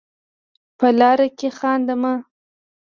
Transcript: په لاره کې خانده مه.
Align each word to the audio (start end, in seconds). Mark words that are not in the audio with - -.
په 0.77 0.87
لاره 0.99 1.27
کې 1.37 1.49
خانده 1.59 1.95
مه. 2.01 2.13